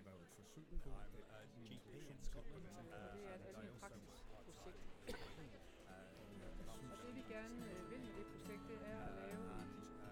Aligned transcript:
det 0.00 0.08
var 0.08 0.16
jo 0.18 0.22
et 0.28 0.34
forsøg 0.40 0.64
på 0.84 0.90
I'm 1.00 1.14
a 1.18 1.68
GP 1.68 1.86
in 2.12 2.18
Scotland. 2.28 2.62
Det 3.14 3.22
er 3.28 3.34
et 3.34 3.44
and 3.48 3.56
I 3.56 3.68
andet 3.84 4.00
also 4.12 4.24
praktisk 4.32 4.58
projekt. 4.64 4.82
uh, 5.08 6.92
Og 6.92 6.96
det 7.04 7.12
vi 7.18 7.22
gerne 7.34 7.56
øh, 7.70 7.90
vil 7.90 8.00
med 8.06 8.12
det 8.18 8.26
projekt, 8.34 8.62
det 8.68 8.78
er 8.92 8.98
at 9.08 9.14
lave 9.22 9.44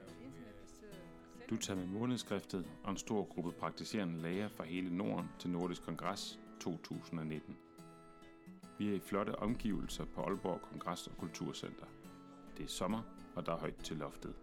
et 0.08 0.16
internetbaseret 0.26 1.50
Du 1.50 1.56
tager 1.56 1.78
med 1.80 1.86
månedskriftet 1.86 2.66
og 2.84 2.90
en 2.90 2.96
stor 2.96 3.24
gruppe 3.24 3.52
praktiserende 3.52 4.22
læger 4.22 4.48
fra 4.48 4.64
hele 4.64 4.96
Norden 4.96 5.28
til 5.38 5.50
Nordisk 5.50 5.82
Kongres 5.82 6.38
2019. 6.60 7.56
Vi 8.78 8.90
er 8.90 8.94
i 8.94 9.00
flotte 9.00 9.38
omgivelser 9.38 10.04
på 10.04 10.22
Aalborg 10.22 10.60
Kongres 10.62 11.06
og 11.06 11.16
Kulturcenter. 11.16 11.86
Det 12.56 12.64
er 12.64 12.68
sommer, 12.68 13.02
og 13.36 13.46
der 13.46 13.52
er 13.52 13.58
højt 13.58 13.76
til 13.76 13.96
loftet. 13.96 14.34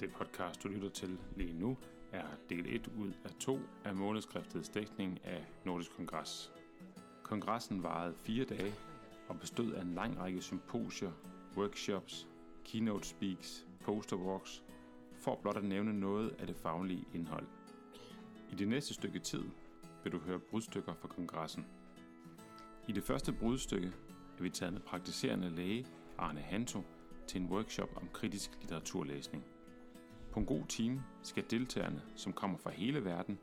Det 0.00 0.12
podcast, 0.12 0.62
du 0.62 0.68
lytter 0.68 0.88
til 0.88 1.18
lige 1.36 1.52
nu, 1.58 1.76
er 2.12 2.26
del 2.48 2.74
1 2.74 2.90
ud 2.98 3.12
af 3.24 3.30
to 3.40 3.58
af 3.84 3.96
månedskriftets 3.96 4.68
dækning 4.68 5.20
af 5.24 5.44
Nordisk 5.64 5.96
Kongres. 5.96 6.52
Kongressen 7.22 7.82
varede 7.82 8.14
fire 8.14 8.44
dage 8.44 8.74
og 9.28 9.40
bestod 9.40 9.72
af 9.72 9.82
en 9.82 9.94
lang 9.94 10.18
række 10.18 10.42
symposier, 10.42 11.12
workshops, 11.56 12.28
keynote 12.64 13.08
speaks, 13.08 13.66
poster 13.80 14.16
walks, 14.16 14.62
for 15.14 15.38
blot 15.42 15.56
at 15.56 15.64
nævne 15.64 16.00
noget 16.00 16.34
af 16.38 16.46
det 16.46 16.56
faglige 16.56 17.04
indhold. 17.14 17.46
I 18.52 18.54
det 18.54 18.68
næste 18.68 18.94
stykke 18.94 19.18
tid 19.18 19.44
vil 20.02 20.12
du 20.12 20.18
høre 20.18 20.38
brudstykker 20.38 20.94
fra 20.94 21.08
kongressen. 21.08 21.66
I 22.88 22.92
det 22.92 23.02
første 23.02 23.32
brudstykke 23.32 23.92
er 24.38 24.42
vi 24.42 24.50
taget 24.50 24.72
med 24.72 24.80
praktiserende 24.80 25.50
læge 25.50 25.86
Arne 26.18 26.40
Hanto 26.40 26.82
til 27.26 27.40
en 27.40 27.48
workshop 27.48 27.88
om 27.96 28.08
kritisk 28.12 28.50
litteraturlæsning. 28.60 29.44
På 30.30 30.40
en 30.40 30.46
god 30.46 30.66
time 30.66 31.02
skal 31.22 31.44
deltagerne, 31.50 32.02
som 32.16 32.32
kommer 32.32 32.58
fra 32.58 32.70
hele 32.70 33.04
verden, 33.04 33.38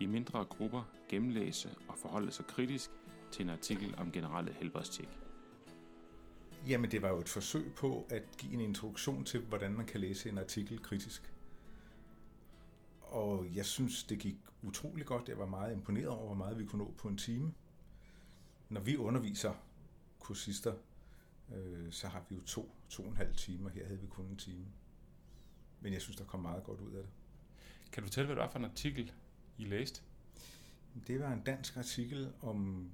i 0.00 0.06
mindre 0.06 0.44
grupper 0.44 0.82
gennemlæse 1.08 1.68
og 1.88 1.98
forholde 1.98 2.32
sig 2.32 2.46
kritisk 2.46 2.90
til 3.30 3.42
en 3.42 3.50
artikel 3.50 3.94
om 3.98 4.12
generelle 4.12 4.52
helbredstjek. 4.52 5.08
Jamen, 6.68 6.90
det 6.90 7.02
var 7.02 7.08
jo 7.08 7.18
et 7.18 7.28
forsøg 7.28 7.72
på 7.74 8.06
at 8.10 8.22
give 8.38 8.52
en 8.52 8.60
introduktion 8.60 9.24
til, 9.24 9.40
hvordan 9.40 9.72
man 9.72 9.86
kan 9.86 10.00
læse 10.00 10.28
en 10.28 10.38
artikel 10.38 10.82
kritisk. 10.82 11.32
Og 13.00 13.46
jeg 13.54 13.66
synes, 13.66 14.04
det 14.04 14.18
gik 14.18 14.36
utrolig 14.62 15.06
godt. 15.06 15.28
Jeg 15.28 15.38
var 15.38 15.46
meget 15.46 15.72
imponeret 15.72 16.08
over, 16.08 16.26
hvor 16.26 16.34
meget 16.34 16.58
vi 16.58 16.64
kunne 16.64 16.84
nå 16.84 16.94
på 16.98 17.08
en 17.08 17.16
time. 17.16 17.54
Når 18.68 18.80
vi 18.80 18.96
underviser 18.96 19.54
kursister, 20.20 20.74
øh, 21.54 21.92
så 21.92 22.08
har 22.08 22.24
vi 22.28 22.34
jo 22.34 22.42
to, 22.42 22.70
to 22.88 23.02
og 23.02 23.10
en 23.10 23.16
halv 23.16 23.34
timer. 23.34 23.70
her 23.70 23.86
havde 23.86 24.00
vi 24.00 24.06
kun 24.06 24.26
en 24.26 24.36
time. 24.36 24.66
Men 25.82 25.92
jeg 25.92 26.02
synes, 26.02 26.16
der 26.16 26.24
kom 26.24 26.40
meget 26.40 26.64
godt 26.64 26.80
ud 26.80 26.92
af 26.92 27.02
det. 27.02 27.10
Kan 27.92 28.02
du 28.02 28.06
fortælle, 28.06 28.26
hvad 28.26 28.36
det 28.36 28.42
var 28.42 28.50
for 28.50 28.58
en 28.58 28.64
artikel, 28.64 29.12
I 29.58 29.64
læste? 29.64 30.02
Det 31.06 31.20
var 31.20 31.32
en 31.32 31.42
dansk 31.42 31.76
artikel 31.76 32.32
om 32.40 32.90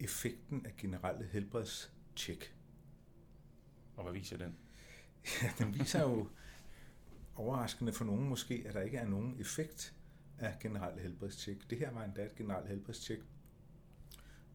effekten 0.00 0.66
af 0.66 0.76
generelle 0.76 1.26
helbredstjek. 1.26 2.54
Og 3.96 4.02
hvad 4.02 4.12
viser 4.12 4.36
den? 4.36 4.56
Ja, 5.42 5.52
den 5.58 5.78
viser 5.78 6.02
jo 6.02 6.28
overraskende 7.34 7.92
for 7.92 8.04
nogen 8.04 8.28
måske, 8.28 8.64
at 8.66 8.74
der 8.74 8.80
ikke 8.80 8.96
er 8.96 9.06
nogen 9.06 9.40
effekt 9.40 9.94
af 10.38 10.58
generelle 10.60 11.02
helbredstjek. 11.02 11.70
Det 11.70 11.78
her 11.78 11.90
var 11.90 12.04
endda 12.04 12.24
et 12.24 12.36
generelt 12.36 12.68
helbredstjek, 12.68 13.18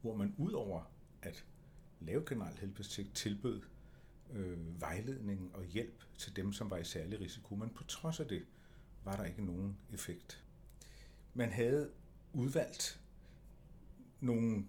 hvor 0.02 0.16
man 0.16 0.36
ud 0.38 0.52
over 0.52 0.92
at 1.22 1.46
lave 2.00 2.24
generelt 2.26 2.60
helbredstjek 2.60 3.14
tilbød 3.14 3.62
øh, 4.34 4.82
vejledning 4.82 5.56
og 5.56 5.66
hjælp 5.66 6.04
til 6.18 6.36
dem, 6.36 6.54
som 6.54 6.70
var 6.70 6.78
i 6.78 6.84
særlig 6.84 7.20
risiko. 7.20 7.56
Men 7.56 7.70
på 7.70 7.84
trods 7.84 8.20
af 8.20 8.28
det 8.28 8.46
var 9.04 9.16
der 9.16 9.24
ikke 9.24 9.46
nogen 9.46 9.78
effekt. 9.94 10.44
Man 11.34 11.52
havde 11.52 11.92
udvalgt 12.34 13.02
nogle 14.20 14.66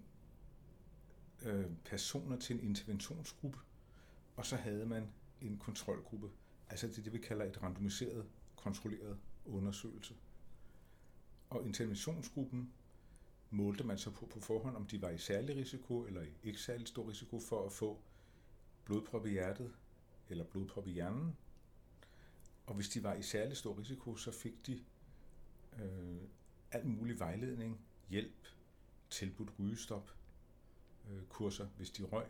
øh, 1.41 1.65
personer 1.85 2.39
til 2.39 2.55
en 2.55 2.63
interventionsgruppe, 2.67 3.59
og 4.35 4.45
så 4.45 4.55
havde 4.55 4.85
man 4.85 5.07
en 5.41 5.57
kontrolgruppe. 5.57 6.29
Altså 6.69 6.87
det, 6.87 7.05
det 7.05 7.13
vi 7.13 7.17
kalder 7.17 7.45
et 7.45 7.63
randomiseret, 7.63 8.25
kontrolleret 8.55 9.17
undersøgelse. 9.45 10.15
Og 11.49 11.65
interventionsgruppen 11.65 12.73
målte 13.49 13.83
man 13.83 13.97
så 13.97 14.11
på 14.11 14.25
på 14.25 14.39
forhånd, 14.39 14.75
om 14.75 14.85
de 14.85 15.01
var 15.01 15.09
i 15.09 15.17
særlig 15.17 15.55
risiko 15.55 16.05
eller 16.05 16.21
i 16.21 16.29
ikke 16.43 16.59
særlig 16.61 16.87
stor 16.87 17.09
risiko 17.09 17.39
for 17.39 17.65
at 17.65 17.71
få 17.71 18.01
blodprop 18.85 19.25
i 19.25 19.29
hjertet 19.29 19.73
eller 20.29 20.43
blodprop 20.43 20.87
i 20.87 20.91
hjernen. 20.91 21.37
Og 22.65 22.75
hvis 22.75 22.89
de 22.89 23.03
var 23.03 23.13
i 23.13 23.21
særlig 23.21 23.57
stor 23.57 23.79
risiko, 23.79 24.15
så 24.15 24.31
fik 24.31 24.67
de 24.67 24.83
øh, 25.79 26.21
alt 26.71 26.85
mulig 26.85 27.19
vejledning, 27.19 27.79
hjælp, 28.09 28.47
tilbudt 29.09 29.49
rygestop, 29.59 30.15
øh, 31.09 31.23
kurser, 31.29 31.67
hvis 31.77 31.89
de 31.89 32.03
røg. 32.03 32.27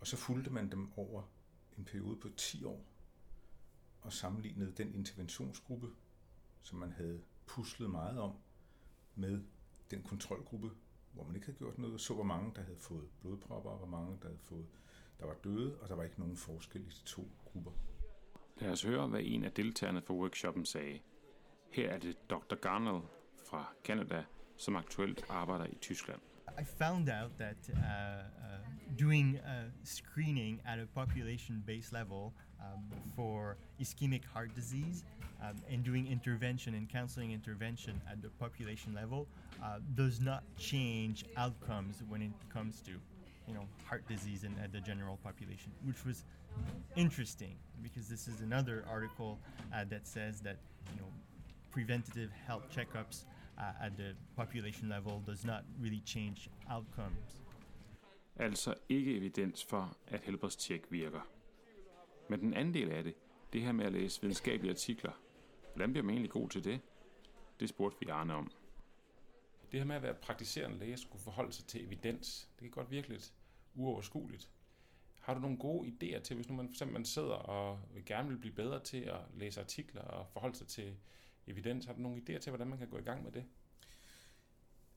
Og 0.00 0.06
så 0.06 0.16
fulgte 0.16 0.50
man 0.50 0.70
dem 0.70 0.92
over 0.98 1.22
en 1.78 1.84
periode 1.84 2.16
på 2.16 2.28
10 2.36 2.64
år 2.64 2.84
og 4.02 4.12
sammenlignede 4.12 4.72
den 4.72 4.94
interventionsgruppe, 4.94 5.90
som 6.62 6.78
man 6.78 6.92
havde 6.92 7.22
puslet 7.46 7.90
meget 7.90 8.18
om, 8.18 8.36
med 9.14 9.42
den 9.90 10.02
kontrolgruppe, 10.02 10.70
hvor 11.12 11.24
man 11.24 11.34
ikke 11.34 11.46
havde 11.46 11.58
gjort 11.58 11.78
noget, 11.78 12.00
så 12.00 12.14
hvor 12.14 12.22
mange, 12.22 12.52
der 12.54 12.62
havde 12.62 12.78
fået 12.78 13.08
blodpropper, 13.20 13.70
og 13.70 13.78
hvor 13.78 13.86
mange, 13.86 14.18
der 14.22 14.28
havde 14.28 14.38
fået, 14.38 14.66
der 15.22 15.28
var 15.28 15.36
døde, 15.44 15.74
og 15.80 15.88
der 15.88 15.94
var 15.94 16.02
ikke 16.02 16.20
nogen 16.20 16.36
forskel 16.36 16.80
i 16.80 16.84
de 16.84 17.04
to 17.04 17.28
grupper. 17.44 17.70
Lad 18.60 18.70
os 18.70 18.82
høre, 18.82 19.08
hvad 19.08 19.20
en 19.24 19.44
af 19.44 19.52
deltagerne 19.52 20.02
for 20.02 20.14
workshoppen 20.14 20.64
sagde. 20.64 20.98
Her 21.70 21.90
er 21.90 21.98
det 21.98 22.30
Dr. 22.30 22.54
Garnell 22.54 23.02
fra 23.50 23.72
Canada, 23.84 24.24
som 24.56 24.76
aktuelt 24.76 25.24
arbejder 25.28 25.66
i 25.66 25.74
Tyskland. 25.80 26.20
I 26.60 26.64
found 26.64 27.08
out 27.08 27.30
that 27.38 27.56
uh, 27.68 27.78
uh, 27.78 28.98
doing 29.00 29.38
uh, 29.38 29.70
screening 29.84 30.60
at 30.66 30.78
a 30.78 30.86
population 30.94 31.62
base 31.66 31.92
level 31.92 32.32
um, 32.60 32.92
for 33.16 33.56
ischemic 33.78 34.24
heart 34.34 34.54
disease 34.56 35.04
um, 35.42 35.56
and 35.70 35.84
doing 35.84 36.06
intervention 36.08 36.74
and 36.74 36.88
counseling 36.88 37.32
intervention 37.32 38.02
at 38.12 38.22
the 38.22 38.28
population 38.38 38.94
level 38.94 39.26
uh, 39.62 39.78
does 39.94 40.20
not 40.20 40.42
change 40.58 41.24
outcomes 41.36 42.02
when 42.08 42.22
it 42.22 42.32
comes 42.52 42.82
to 42.82 42.92
you 43.48 43.54
know 43.54 43.66
heart 43.88 44.04
disease 44.08 44.44
and 44.44 44.54
at 44.64 44.72
the 44.72 44.80
general 44.80 45.16
population 45.22 45.72
which 45.86 46.04
was 46.06 46.24
interesting 46.96 47.56
because 47.82 48.06
this 48.08 48.28
is 48.28 48.40
another 48.40 48.84
article 48.96 49.38
uh, 49.74 49.84
that 49.92 50.06
says 50.06 50.40
that 50.40 50.56
you 50.92 50.98
know 51.00 51.10
preventative 51.72 52.30
health 52.46 52.66
checkups 52.76 53.24
uh, 53.58 53.84
at 53.86 53.96
the 53.96 54.14
population 54.36 54.88
level 54.88 55.22
does 55.26 55.44
not 55.44 55.62
really 55.80 56.02
change 56.06 56.50
outcomes. 56.70 57.42
Altså 58.36 58.74
ikke 58.88 59.16
evidens 59.16 59.64
for, 59.64 59.96
at 60.06 60.20
helbredstjek 60.20 60.82
virker. 60.90 61.20
Men 62.28 62.40
den 62.40 62.54
anden 62.54 62.74
del 62.74 62.90
af 62.90 63.04
det, 63.04 63.14
det 63.52 63.62
her 63.62 63.72
med 63.72 63.84
at 63.84 63.92
læse 63.92 64.20
videnskabelige 64.20 64.70
artikler, 64.70 65.12
hvordan 65.74 65.92
bliver 65.92 66.04
man 66.04 66.14
egentlig 66.14 66.30
god 66.30 66.48
til 66.48 66.64
det? 66.64 66.80
Det 67.60 67.68
spurgte 67.68 67.96
vi 68.00 68.06
Arne 68.10 68.34
om. 68.34 68.50
Det 69.72 69.80
her 69.80 69.84
med 69.84 69.96
at 69.96 70.02
være 70.02 70.14
praktiserende 70.14 70.78
læge 70.78 70.96
skulle 70.96 71.22
forholde 71.22 71.52
sig 71.52 71.66
til 71.66 71.84
evidens, 71.84 72.48
det 72.52 72.60
kan 72.60 72.70
godt 72.70 72.90
virke 72.90 73.08
lidt 73.08 73.32
uoverskueligt. 73.74 74.50
Har 75.20 75.34
du 75.34 75.40
nogle 75.40 75.58
gode 75.58 75.88
idéer 75.88 76.20
til, 76.20 76.36
hvis 76.36 76.48
nu 76.48 76.54
man 76.54 76.66
for 76.66 76.72
eksempel 76.72 76.92
man 76.92 77.04
sidder 77.04 77.34
og 77.34 77.80
gerne 78.06 78.28
vil 78.28 78.38
blive 78.38 78.54
bedre 78.54 78.80
til 78.80 79.00
at 79.00 79.20
læse 79.34 79.60
artikler 79.60 80.02
og 80.02 80.28
forholde 80.28 80.56
sig 80.56 80.66
til 80.66 80.96
evidens, 81.46 81.84
har 81.84 81.92
du 81.92 82.00
nogle 82.00 82.22
idéer 82.22 82.38
til, 82.38 82.50
hvordan 82.50 82.66
man 82.66 82.78
kan 82.78 82.88
gå 82.88 82.98
i 82.98 83.02
gang 83.02 83.24
med 83.24 83.32
det? 83.32 83.44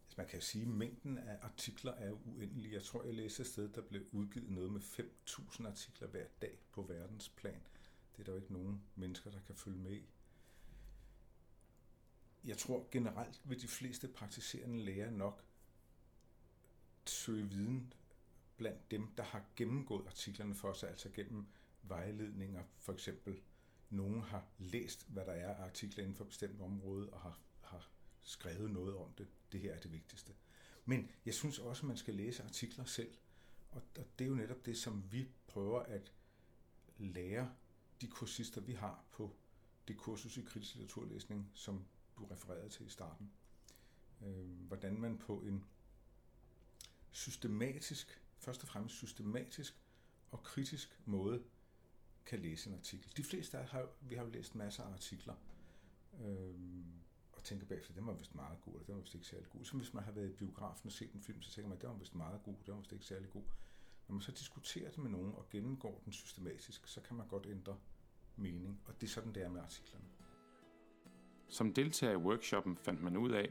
Altså, 0.06 0.16
man 0.18 0.28
kan 0.28 0.42
sige, 0.42 0.62
at 0.62 0.68
mængden 0.68 1.18
af 1.18 1.38
artikler 1.42 1.92
er 1.92 2.12
uendelig. 2.12 2.72
Jeg 2.72 2.84
tror, 2.84 3.04
jeg 3.04 3.14
læste 3.14 3.42
et 3.42 3.48
sted, 3.48 3.70
der 3.70 3.82
blev 3.82 4.02
udgivet 4.12 4.52
noget 4.52 4.72
med 4.72 4.82
5.000 4.82 5.68
artikler 5.68 6.08
hver 6.08 6.26
dag 6.42 6.60
på 6.72 6.82
verdensplan. 6.82 7.62
Det 8.16 8.20
er 8.20 8.24
der 8.24 8.32
jo 8.32 8.38
ikke 8.38 8.54
nogen 8.54 8.82
mennesker, 8.96 9.32
der 9.32 9.40
kan 9.48 9.56
følge 9.56 9.78
med 9.78 9.92
i. 9.92 10.10
Jeg 12.46 12.58
tror 12.58 12.88
generelt 12.92 13.42
vil 13.44 13.62
de 13.62 13.68
fleste 13.68 14.08
praktiserende 14.08 14.84
læger 14.86 15.10
nok 15.10 15.44
søge 17.06 17.50
viden 17.50 17.94
blandt 18.58 18.92
dem, 18.92 19.08
der 19.18 19.24
har 19.24 19.46
gennemgået 19.56 20.08
artiklerne 20.08 20.56
for 20.56 20.74
sig, 20.74 20.90
altså 20.90 21.10
gennem 21.10 21.46
vejledninger 21.82 22.64
for 22.80 22.94
eksempel. 22.94 23.42
Nogen 23.90 24.22
har 24.22 24.48
læst, 24.58 25.08
hvad 25.10 25.26
der 25.26 25.32
er 25.32 25.56
af 25.56 25.64
artikler 25.64 26.04
inden 26.04 26.16
for 26.16 26.24
et 26.24 26.30
bestemt 26.30 26.62
område, 26.62 27.10
og 27.10 27.22
har, 27.22 27.40
har 27.62 27.90
skrevet 28.24 28.72
noget 28.72 28.96
om 28.96 29.14
det. 29.14 29.28
Det 29.52 29.60
her 29.60 29.74
er 29.74 29.80
det 29.80 29.92
vigtigste. 29.92 30.34
Men 30.86 31.12
jeg 31.26 31.34
synes 31.34 31.60
også, 31.60 31.82
at 31.82 31.88
man 31.88 31.98
skal 31.98 32.16
læse 32.16 32.44
artikler 32.44 32.86
selv. 32.86 33.14
Og 33.72 33.82
det 33.96 34.26
er 34.26 34.30
jo 34.30 34.36
netop 34.36 34.66
det, 34.66 34.78
som 34.78 35.12
vi 35.12 35.28
prøver 35.48 35.80
at 35.80 36.14
lære 36.98 37.52
de 38.02 38.08
kursister, 38.08 38.62
vi 38.62 38.74
har 38.74 39.04
på 39.12 39.36
det 39.88 39.98
kursus 39.98 40.38
i 40.38 40.42
kritisk 40.42 40.76
litteraturlæsning, 40.76 41.52
som 41.54 41.86
du 42.18 42.26
refererede 42.26 42.70
til 42.70 42.86
i 42.86 42.90
starten. 42.90 43.32
Øh, 44.22 44.68
hvordan 44.68 45.00
man 45.00 45.18
på 45.18 45.42
en 45.42 45.66
systematisk, 47.12 48.22
først 48.38 48.64
og 48.64 48.68
fremmest 48.70 48.96
systematisk 48.96 49.82
og 50.32 50.44
kritisk 50.44 51.00
måde 51.06 51.44
kan 52.26 52.40
læse 52.40 52.70
en 52.70 52.76
artikel. 52.76 53.18
De 53.18 53.24
fleste 53.24 53.58
af 53.58 53.66
har, 53.68 53.88
vi 54.02 54.16
har 54.16 54.24
jo 54.24 54.30
læst 54.30 54.56
masser 54.56 54.84
af 54.84 54.94
artikler, 54.94 55.36
øh, 56.22 56.56
og 57.34 57.44
tænker 57.44 57.66
bagefter, 57.66 57.94
den 57.94 58.08
var 58.08 58.14
vist 58.14 58.36
meget 58.36 58.62
god, 58.62 58.74
eller 58.74 58.86
den 58.86 58.96
var 58.96 59.02
vist 59.02 59.16
ikke 59.16 59.28
særlig 59.28 59.50
god. 59.50 59.66
Som 59.66 59.80
hvis 59.80 59.94
man 59.94 60.04
har 60.04 60.12
været 60.12 60.30
i 60.30 60.34
biografen 60.34 60.88
og 60.88 60.92
set 60.92 61.14
en 61.14 61.22
film, 61.22 61.42
så 61.42 61.52
tænker 61.52 61.70
man, 61.70 61.82
den 61.82 61.90
var 61.90 61.96
vist 61.96 62.16
meget 62.16 62.44
god, 62.44 62.56
den 62.66 62.74
var 62.74 62.80
vist 62.80 62.92
ikke 62.92 63.06
særlig 63.06 63.30
god. 63.30 63.44
Når 64.08 64.14
man 64.14 64.22
så 64.22 64.32
diskuterer 64.32 64.90
det 64.90 64.98
med 64.98 65.10
nogen 65.12 65.34
og 65.36 65.50
gennemgår 65.50 66.02
den 66.06 66.14
systematisk, 66.14 66.88
så 66.88 67.02
kan 67.02 67.16
man 67.16 67.28
godt 67.28 67.46
ændre 67.46 67.78
mening, 68.36 68.82
og 68.86 69.02
det 69.02 69.08
er 69.08 69.12
sådan, 69.12 69.36
det 69.36 69.44
er 69.44 69.50
med 69.50 69.62
artiklerne. 69.62 70.06
Som 71.48 71.74
deltager 71.74 72.14
i 72.14 72.16
workshoppen 72.16 72.78
fandt 72.78 73.02
man 73.02 73.18
ud 73.18 73.32
af, 73.32 73.50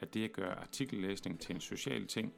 at 0.00 0.14
det 0.14 0.24
at 0.24 0.32
gøre 0.32 0.54
artikellæsning 0.60 1.40
til 1.40 1.54
en 1.54 1.60
social 1.60 2.06
ting, 2.06 2.34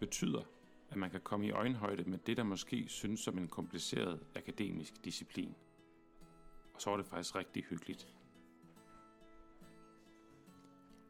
betyder, 0.00 0.42
at 0.90 0.96
man 0.96 1.10
kan 1.10 1.20
komme 1.20 1.46
i 1.46 1.50
øjenhøjde 1.50 2.10
med 2.10 2.18
det, 2.18 2.36
der 2.36 2.42
måske 2.42 2.88
synes 2.88 3.20
som 3.20 3.38
en 3.38 3.48
kompliceret 3.48 4.26
akademisk 4.36 5.04
disciplin. 5.04 5.54
Og 6.74 6.80
så 6.80 6.90
var 6.90 6.96
det 6.96 7.06
faktisk 7.06 7.36
rigtig 7.36 7.64
hyggeligt. 7.64 8.08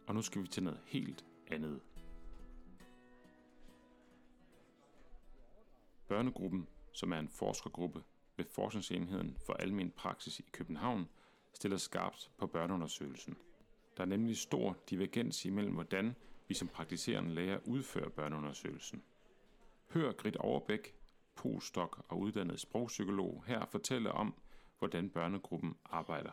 Og 0.06 0.14
nu 0.14 0.23
skal 0.23 0.43
vi 0.43 0.47
til 0.47 0.62
noget 0.62 0.81
helt 0.87 1.25
andet. 1.47 1.81
Børnegruppen, 6.08 6.69
som 6.93 7.12
er 7.12 7.19
en 7.19 7.29
forskergruppe 7.29 8.02
ved 8.37 8.44
Forskningsenheden 8.44 9.37
for 9.47 9.52
Almen 9.52 9.91
Praksis 9.91 10.38
i 10.38 10.44
København, 10.52 11.08
stiller 11.52 11.76
skarpt 11.76 12.31
på 12.38 12.47
børneundersøgelsen. 12.47 13.37
Der 13.97 14.02
er 14.02 14.06
nemlig 14.06 14.37
stor 14.37 14.76
divergens 14.91 15.44
imellem, 15.44 15.75
hvordan 15.75 16.14
vi 16.49 16.55
som 16.55 16.69
praktiserende 16.69 17.35
læger 17.35 17.58
udfører 17.64 18.08
børneundersøgelsen. 18.08 19.02
Hør 19.91 20.12
Grit 20.12 20.37
Overbæk, 20.37 20.94
postdoc 21.35 21.99
og 22.08 22.20
uddannet 22.20 22.61
sprogpsykolog, 22.61 23.44
her 23.47 23.67
fortælle 23.67 24.12
om, 24.12 24.35
hvordan 24.79 25.11
børnegruppen 25.11 25.76
arbejder. 25.85 26.32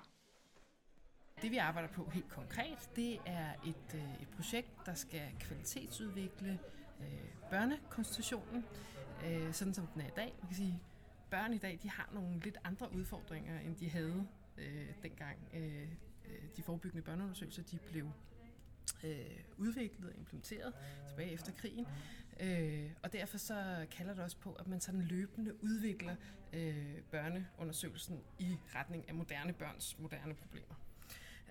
Det 1.42 1.52
vi 1.52 1.58
arbejder 1.58 1.90
på 1.90 2.10
helt 2.10 2.30
konkret, 2.30 2.90
det 2.96 3.19
er 3.25 3.54
et, 3.66 3.96
øh, 3.96 4.22
et 4.22 4.28
projekt, 4.36 4.86
der 4.86 4.94
skal 4.94 5.22
kvalitetsudvikle 5.40 6.60
øh, 7.02 7.50
børnekonstitutionen, 7.50 8.66
øh, 9.25 9.54
sådan 9.54 9.74
som 9.74 9.88
den 9.88 10.02
er 10.02 10.08
i 10.08 10.16
dag. 10.16 10.36
Man 10.40 10.48
kan 10.48 10.56
sige, 10.56 10.81
børn 11.30 11.54
i 11.54 11.58
dag 11.58 11.80
de 11.84 11.90
har 11.90 12.10
nogle 12.14 12.40
lidt 12.40 12.58
andre 12.64 12.94
udfordringer, 12.94 13.60
end 13.60 13.75
de 13.75 13.90
havde 13.90 14.28
øh, 14.57 14.94
dengang 15.04 15.38
øh, 15.54 15.92
øh, 16.25 16.44
de 16.57 16.63
forebyggende 16.63 17.04
børneundersøgelser 17.04 17.63
de 17.63 17.80
blev 17.92 18.12
øh, 19.04 19.39
udviklet 19.57 20.09
og 20.09 20.15
implementeret 20.18 20.74
tilbage 21.07 21.31
efter 21.31 21.51
krigen. 21.51 21.88
Øh, 22.39 22.92
og 23.04 23.13
derfor 23.13 23.38
så 23.38 23.86
kalder 23.92 24.13
det 24.13 24.24
også 24.24 24.38
på, 24.38 24.54
at 24.54 24.68
man 24.68 24.81
sådan 24.81 25.01
løbende 25.01 25.63
udvikler 25.63 26.15
øh, 26.54 27.01
børneundersøgelsen 27.12 28.19
i 28.39 28.57
retning 28.75 29.09
af 29.09 29.15
moderne 29.15 29.54
børns 29.54 30.00
moderne 30.00 30.33
problemer. 30.33 30.75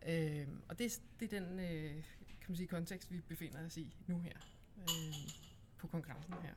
Øh, 0.09 0.49
og 0.69 0.79
det, 0.79 1.03
det 1.21 1.33
er 1.33 1.41
den 1.41 1.61
øh, 1.61 2.05
kan 2.41 2.49
man 2.49 2.57
sige, 2.57 2.67
kontekst, 2.67 3.13
vi 3.13 3.21
befinder 3.21 3.67
os 3.67 3.77
i 3.77 3.97
nu 4.07 4.21
her 4.21 4.37
øh, 4.79 5.15
på 5.79 5.87
kongressen 5.87 6.35
her. 6.43 6.55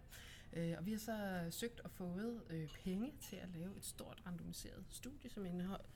Øh, 0.53 0.75
og 0.77 0.85
vi 0.85 0.91
har 0.91 0.99
så 0.99 1.47
søgt 1.49 1.79
og 1.79 1.91
fået 1.91 2.41
øh, 2.49 2.69
penge 2.83 3.13
til 3.21 3.35
at 3.35 3.49
lave 3.49 3.77
et 3.77 3.85
stort 3.85 4.23
randomiseret 4.25 4.85
studie, 4.89 5.29
som 5.29 5.45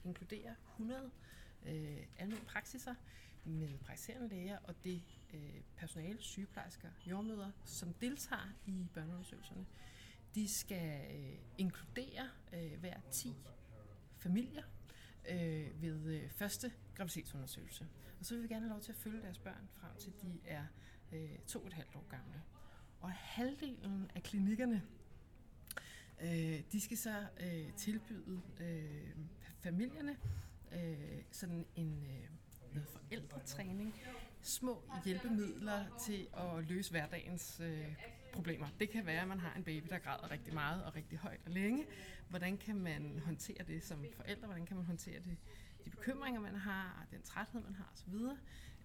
inkluderer 0.04 0.56
100 0.72 1.12
øh, 1.66 1.98
almindelige 2.18 2.48
praksiser 2.48 2.96
med 3.46 3.78
praktiserende 3.78 4.28
læger 4.28 4.58
og 4.64 4.76
det 4.84 5.02
øh, 5.34 5.62
personale, 5.78 6.22
sygeplejersker, 6.22 6.90
jordmøder, 7.06 7.52
som 7.66 7.94
deltager 7.94 8.54
i 8.66 8.88
børneundersøgelserne. 8.94 9.66
De 10.36 10.48
skal 10.48 11.16
øh, 11.16 11.38
inkludere 11.58 12.30
øh, 12.54 12.80
hver 12.80 12.98
10 13.12 13.36
familier 14.18 14.64
øh, 15.30 15.82
ved 15.82 16.14
øh, 16.14 16.30
første 16.30 16.74
graviditetsundersøgelse. 16.96 17.88
Og 18.20 18.26
så 18.26 18.34
vil 18.34 18.44
vi 18.44 18.48
gerne 18.48 18.66
have 18.66 18.74
lov 18.74 18.82
til 18.82 18.92
at 18.92 18.98
følge 18.98 19.22
deres 19.22 19.40
børn 19.40 19.70
frem 19.74 19.92
til 20.00 20.14
de 20.22 20.40
er 20.46 20.66
øh, 21.12 21.40
to 21.48 21.60
og 21.60 21.68
et 21.68 21.74
halvt 21.74 21.96
år 21.96 22.06
gamle. 22.10 22.42
Og 23.04 23.12
halvdelen 23.12 24.12
af 24.16 24.24
klinikkerne, 24.24 24.82
øh, 26.22 26.62
de 26.72 26.82
skal 26.82 26.98
så 26.98 27.26
øh, 27.40 27.74
tilbyde 27.74 28.42
øh, 28.60 29.16
familierne 29.60 30.18
øh, 30.72 31.24
sådan 31.32 31.66
en 31.76 32.06
øh, 32.06 32.30
noget 32.74 32.88
forældretræning, 32.88 33.96
små 34.42 34.84
hjælpemidler 35.06 35.86
til 36.06 36.28
at 36.34 36.68
løse 36.70 36.92
hverdagens 36.92 37.60
øh, 37.60 37.96
problemer. 38.34 38.68
Det 38.80 38.90
kan 38.90 39.06
være, 39.06 39.22
at 39.22 39.28
man 39.28 39.40
har 39.40 39.54
en 39.54 39.64
baby, 39.64 39.88
der 39.90 40.00
græder 40.00 40.32
rigtig 40.32 40.54
meget 40.54 40.84
og 40.84 40.96
rigtig 40.96 41.18
højt 41.18 41.42
og 41.46 41.52
længe. 41.52 41.86
Hvordan 42.30 42.58
kan 42.58 42.76
man 42.76 43.22
håndtere 43.26 43.64
det 43.68 43.84
som 43.84 44.06
forældre? 44.16 44.48
Hvordan 44.48 44.66
kan 44.66 44.78
man 44.78 44.86
håndtere 44.86 45.20
det, 45.20 45.38
de 45.86 45.90
bekymringer, 45.90 46.42
man 46.42 46.56
har, 46.56 47.06
den 47.12 47.22
træthed, 47.22 47.62
man 47.62 47.76
har 47.76 47.92
osv.? 47.94 48.14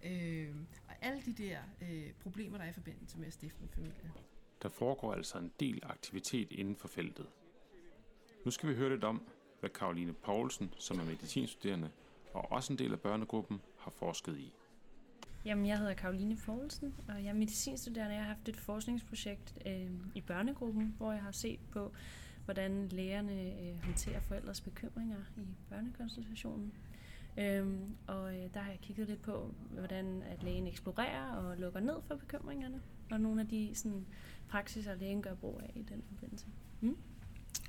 Øh, 0.03 0.55
og 0.87 0.95
alle 1.01 1.21
de 1.21 1.33
der 1.33 1.59
øh, 1.81 2.11
problemer, 2.19 2.57
der 2.57 2.65
er 2.65 2.69
i 2.69 2.73
forbindelse 2.73 3.17
med 3.17 3.27
at 3.27 3.33
stifte 3.33 3.63
en 3.63 3.69
familie. 3.69 4.11
Der 4.61 4.69
foregår 4.69 5.13
altså 5.13 5.37
en 5.37 5.51
del 5.59 5.79
aktivitet 5.83 6.51
inden 6.51 6.75
for 6.75 6.87
feltet. 6.87 7.25
Nu 8.45 8.51
skal 8.51 8.69
vi 8.69 8.75
høre 8.75 8.89
lidt 8.89 9.03
om, 9.03 9.27
hvad 9.59 9.69
Karoline 9.69 10.13
Poulsen, 10.13 10.73
som 10.77 10.99
er 10.99 11.03
medicinstuderende 11.03 11.89
og 12.33 12.51
også 12.51 12.73
en 12.73 12.79
del 12.79 12.91
af 12.93 12.99
børnegruppen, 12.99 13.61
har 13.77 13.91
forsket 13.91 14.37
i. 14.37 14.53
Jamen, 15.45 15.65
jeg 15.65 15.77
hedder 15.77 15.93
Karoline 15.93 16.37
Poulsen, 16.45 16.95
og 17.07 17.23
jeg 17.23 17.29
er 17.29 17.33
medicinstuderende. 17.33 18.15
Jeg 18.15 18.23
har 18.23 18.33
haft 18.33 18.49
et 18.49 18.55
forskningsprojekt 18.55 19.57
øh, 19.65 19.91
i 20.15 20.21
børnegruppen, 20.21 20.95
hvor 20.97 21.11
jeg 21.11 21.23
har 21.23 21.31
set 21.31 21.59
på, 21.71 21.93
hvordan 22.45 22.87
lægerne 22.87 23.61
øh, 23.61 23.83
håndterer 23.83 24.19
forældres 24.19 24.61
bekymringer 24.61 25.17
i 25.37 25.47
børnekonsultationen. 25.69 26.73
Øhm, 27.37 27.95
og 28.07 28.33
øh, 28.33 28.53
der 28.53 28.59
har 28.59 28.71
jeg 28.71 28.79
kigget 28.81 29.07
lidt 29.07 29.21
på, 29.21 29.53
hvordan 29.71 30.23
at 30.29 30.43
lægen 30.43 30.67
eksplorerer 30.67 31.31
og 31.31 31.57
lukker 31.57 31.79
ned 31.79 31.95
for 32.07 32.15
bekymringerne, 32.15 32.81
og 33.11 33.21
nogle 33.21 33.41
af 33.41 33.47
de 33.47 33.71
sådan, 33.73 34.05
praksiser, 34.49 34.95
lægen 34.95 35.21
gør 35.21 35.33
brug 35.33 35.61
af 35.63 35.71
i 35.75 35.81
den 35.81 36.03
forbindelse. 36.07 36.45
Mm? 36.81 36.97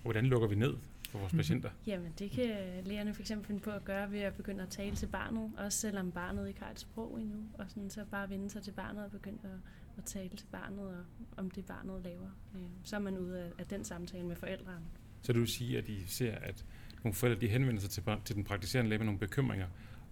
Hvordan 0.03 0.27
lukker 0.27 0.49
vi 0.49 0.55
ned 0.55 0.77
for 1.11 1.19
vores 1.19 1.33
patienter? 1.33 1.71
Jamen, 1.87 2.13
det 2.19 2.31
kan 2.31 2.57
lægerne 2.85 3.15
for 3.15 3.23
eksempel 3.23 3.47
finde 3.47 3.61
på 3.61 3.71
at 3.71 3.85
gøre 3.85 4.13
ved 4.13 4.21
at 4.21 4.35
begynde 4.35 4.63
at 4.63 4.69
tale 4.69 4.97
til 4.97 5.07
barnet, 5.07 5.53
også 5.57 5.79
selvom 5.79 6.13
barnet 6.13 6.49
ikke 6.49 6.61
har 6.61 6.71
et 6.71 6.81
sprog 6.81 7.21
endnu, 7.21 7.45
og 7.55 7.65
sådan, 7.69 7.91
så 7.91 8.05
bare 8.05 8.31
vende 8.31 8.51
sig 8.51 8.63
til 8.63 8.73
barnet 8.73 9.05
og 9.05 9.11
begynde 9.11 9.39
at, 9.43 9.51
at 9.99 10.05
tale 10.05 10.29
til 10.29 10.47
barnet 10.53 10.81
og, 10.81 11.05
om 11.37 11.51
det, 11.51 11.67
barnet 11.67 12.03
laver. 12.05 12.31
Øh, 12.55 12.61
så 12.85 12.97
er 12.97 13.01
man 13.01 13.19
ude 13.19 13.41
af, 13.41 13.53
af 13.59 13.67
den 13.67 13.85
samtale 13.85 14.27
med 14.27 14.37
forældrene. 14.37 14.85
Så 15.23 15.33
du 15.33 15.39
vil 15.39 15.49
sige, 15.49 15.79
at 15.79 15.89
I 15.89 16.07
ser, 16.07 16.35
at 16.35 16.65
nogle 17.05 17.15
forældre 17.15 17.41
de 17.41 17.49
henvender 17.49 17.81
sig 17.81 17.91
til, 17.91 18.03
til 18.25 18.37
den 18.37 18.45
praktiserende 18.45 18.89
læge 18.89 18.99
med 18.99 19.07
nogle 19.07 19.19
bekymringer, 19.19 19.67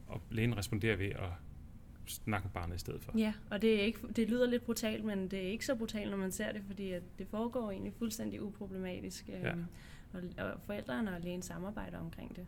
og 0.06 0.22
lægen 0.30 0.56
responderer 0.56 0.96
ved 0.96 1.06
at 1.06 1.30
snakke 2.06 2.46
med 2.46 2.52
barnet 2.52 2.76
i 2.76 2.78
stedet 2.78 3.02
for. 3.02 3.18
Ja, 3.18 3.32
og 3.50 3.62
det, 3.62 3.80
er 3.80 3.80
ikke, 3.80 3.98
det 4.16 4.28
lyder 4.28 4.46
lidt 4.46 4.64
brutalt, 4.64 5.04
men 5.04 5.28
det 5.28 5.38
er 5.38 5.50
ikke 5.50 5.66
så 5.66 5.74
brutalt, 5.74 6.10
når 6.10 6.16
man 6.16 6.32
ser 6.32 6.52
det, 6.52 6.62
fordi 6.66 6.92
at 6.92 7.02
det 7.18 7.26
foregår 7.30 7.70
egentlig 7.70 7.92
fuldstændig 7.98 8.42
uproblematisk. 8.42 9.28
Ja. 9.28 9.50
Øhm, 9.50 9.64
og, 10.12 10.20
og 10.38 10.60
forældrene 10.66 11.14
og 11.14 11.20
lægen 11.20 11.42
samarbejder 11.42 11.98
omkring 11.98 12.36
det. 12.36 12.46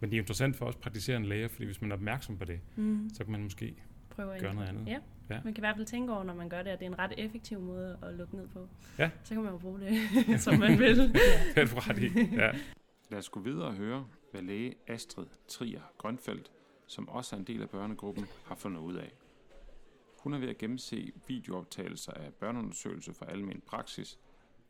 Men 0.00 0.10
det 0.10 0.16
er 0.16 0.20
interessant 0.20 0.56
for 0.56 0.66
os 0.66 0.76
praktiserende 0.76 1.28
læger, 1.28 1.48
fordi 1.48 1.64
hvis 1.64 1.80
man 1.80 1.90
er 1.90 1.96
opmærksom 1.96 2.38
på 2.38 2.44
det, 2.44 2.60
mm. 2.76 3.10
så 3.14 3.24
kan 3.24 3.32
man 3.32 3.42
måske 3.42 3.74
Prøve 4.10 4.34
at 4.34 4.40
gøre 4.40 4.54
noget 4.54 4.68
andet. 4.68 4.86
Ja. 4.86 4.98
ja, 5.30 5.40
man 5.44 5.54
kan 5.54 5.56
i 5.56 5.60
hvert 5.60 5.76
fald 5.76 5.86
tænke 5.86 6.12
over, 6.12 6.24
når 6.24 6.34
man 6.34 6.48
gør 6.48 6.62
det, 6.62 6.70
at 6.70 6.78
det 6.78 6.86
er 6.86 6.90
en 6.90 6.98
ret 6.98 7.12
effektiv 7.18 7.60
måde 7.60 7.98
at 8.02 8.14
lukke 8.14 8.36
ned 8.36 8.48
på. 8.48 8.68
Ja. 8.98 9.10
Så 9.24 9.34
kan 9.34 9.42
man 9.42 9.52
jo 9.52 9.58
bruge 9.58 9.80
det, 9.80 9.96
som 10.44 10.58
man 10.58 10.78
vil. 10.78 10.96
det 11.54 11.56
er 11.56 11.64
du 11.64 11.78
ret 11.78 11.98
i, 11.98 12.36
ja. 12.36 12.50
Lad 13.08 13.18
os 13.18 13.28
gå 13.28 13.40
videre 13.40 13.66
og 13.66 13.74
høre, 13.74 14.06
hvad 14.30 14.42
læge 14.42 14.74
Astrid 14.86 15.26
Trier 15.48 15.82
Grønfeldt, 15.98 16.52
som 16.86 17.08
også 17.08 17.36
er 17.36 17.40
en 17.40 17.46
del 17.46 17.62
af 17.62 17.70
børnegruppen, 17.70 18.24
har 18.46 18.54
fundet 18.54 18.80
ud 18.80 18.94
af. 18.94 19.12
Hun 20.20 20.34
er 20.34 20.38
ved 20.38 20.48
at 20.48 20.58
gennemse 20.58 21.12
videooptagelser 21.26 22.12
af 22.12 22.34
børneundersøgelser 22.34 23.12
for 23.12 23.24
almen 23.24 23.60
praksis, 23.60 24.18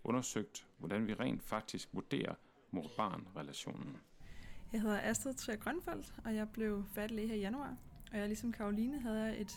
undersøgt, 0.05 0.67
hvordan 0.79 1.07
vi 1.07 1.14
rent 1.14 1.43
faktisk 1.43 1.88
vurderer 1.93 2.35
mor-barn-relationen. 2.71 3.97
Jeg 4.73 4.81
hedder 4.81 5.00
Astrid 5.00 5.35
Trier 5.35 5.57
Grønfeldt, 5.57 6.14
og 6.25 6.35
jeg 6.35 6.49
blev 6.49 6.85
færdig 6.95 7.17
læge 7.17 7.29
her 7.29 7.35
i 7.35 7.41
januar. 7.41 7.76
Og 8.12 8.19
jeg 8.19 8.26
ligesom 8.26 8.53
Karoline 8.53 9.00
havde 9.00 9.21
jeg 9.21 9.41
et 9.41 9.53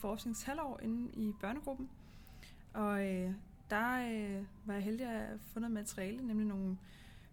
forskningshalvår 0.00 0.80
inde 0.82 1.10
i 1.12 1.32
børnegruppen. 1.40 1.90
Og 2.74 3.06
øh, 3.06 3.32
der 3.70 4.12
øh, 4.12 4.44
var 4.64 4.74
jeg 4.74 4.82
heldig 4.82 5.06
at 5.06 5.12
have 5.12 5.40
fundet 5.52 5.70
materiale, 5.70 6.26
nemlig 6.26 6.46
nogle 6.46 6.78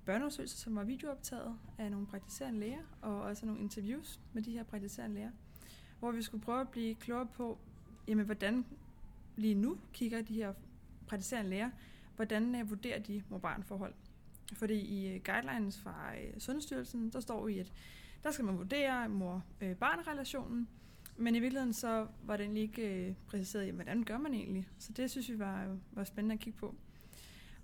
børneundersøgelser, 0.06 0.58
som 0.58 0.76
var 0.76 0.84
videooptaget 0.84 1.56
af 1.78 1.92
nogle 1.92 2.08
praktiserende 2.08 2.60
læger, 2.60 2.82
og 3.02 3.22
også 3.22 3.46
nogle 3.46 3.62
interviews 3.62 4.20
med 4.34 4.42
de 4.42 4.52
her 4.52 4.64
praktiserende 4.64 5.16
læger, 5.16 5.32
hvor 6.00 6.12
vi 6.12 6.22
skulle 6.22 6.44
prøve 6.44 6.62
at 6.62 6.70
blive 6.70 6.96
klogere 6.96 7.26
på, 7.26 7.58
jamen, 8.08 8.26
hvordan 8.26 8.66
lige 9.36 9.56
nu 9.56 9.78
kigger 9.94 10.22
de 10.22 10.34
her 10.34 10.54
praktiserende 11.08 11.50
læger, 11.50 11.70
hvordan 12.16 12.62
uh, 12.62 12.70
vurderer 12.70 13.00
de 13.00 13.24
mor-barn-forhold. 13.30 13.94
Fordi 14.54 14.74
i 14.74 15.16
øh, 15.16 15.22
guidelines 15.26 15.80
fra 15.80 16.12
uh, 16.14 16.40
Sundhedsstyrelsen, 16.40 17.10
der 17.10 17.20
står 17.20 17.48
i, 17.48 17.60
at 17.60 17.74
der 18.24 18.32
skal 18.32 18.46
man 18.46 18.58
vurdere 18.58 19.10
mor-barn-relationen, 19.10 20.68
men 21.18 21.36
i 21.36 21.40
virkeligheden 21.40 21.74
så 21.74 22.08
var 22.24 22.38
den 22.38 22.58
ikke 22.58 23.08
øh, 23.08 23.16
præciseret, 23.28 23.66
jamen, 23.66 23.76
hvordan 23.76 24.04
gør 24.04 24.18
man 24.18 24.34
egentlig. 24.34 24.68
Så 24.78 24.94
det 24.94 25.12
synes 25.12 25.30
vi 25.30 25.40
var, 25.40 25.78
var 25.92 26.04
spændende 26.04 26.34
at 26.34 26.40
kigge 26.40 26.60
på. 26.60 26.76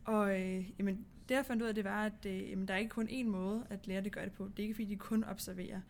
Og 0.05 0.41
øh, 0.41 0.69
jamen, 0.79 1.05
det 1.31 1.37
jeg 1.37 1.45
fandt 1.45 1.63
ud 1.63 1.67
af, 1.67 1.75
det 1.75 1.83
var, 1.83 2.05
at 2.05 2.25
øh, 2.25 2.49
jamen, 2.49 2.67
der 2.67 2.73
er 2.73 2.77
ikke 2.77 2.89
kun 2.89 3.07
én 3.07 3.25
måde 3.25 3.63
at 3.69 3.87
lære 3.87 4.01
det 4.01 4.11
gør 4.11 4.23
det 4.23 4.31
på. 4.31 4.47
Det 4.47 4.59
er 4.59 4.63
ikke 4.63 4.75
fordi, 4.75 4.85
de 4.85 4.95
kun 4.95 5.23
observerer. 5.23 5.81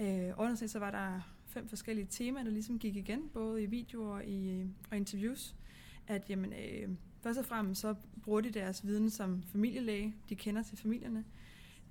Øh, 0.00 0.32
underset 0.36 0.70
så 0.70 0.78
var 0.78 0.90
der 0.90 1.20
fem 1.46 1.68
forskellige 1.68 2.06
temaer, 2.10 2.44
der 2.44 2.50
ligesom 2.50 2.78
gik 2.78 2.96
igen, 2.96 3.28
både 3.28 3.62
i 3.62 3.66
videoer 3.66 4.14
og 4.14 4.24
i 4.24 4.50
øh, 4.50 4.66
og 4.90 4.96
interviews. 4.96 5.54
At 6.06 6.30
jamen, 6.30 6.52
øh, 6.52 6.88
først 7.22 7.38
og 7.38 7.44
fremmest 7.44 7.80
så 7.80 7.94
bruger 8.22 8.40
de 8.40 8.50
deres 8.50 8.86
viden 8.86 9.10
som 9.10 9.42
familielæge. 9.42 10.14
De 10.28 10.34
kender 10.34 10.62
til 10.62 10.78
familierne. 10.78 11.24